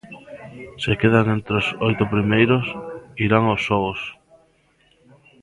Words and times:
Se 0.83 0.91
quedan 1.01 1.27
entre 1.37 1.53
os 1.61 1.67
oito 1.87 2.03
primeiros, 2.13 2.65
irán 3.25 3.43
aos 3.47 3.61
xogos. 3.67 3.99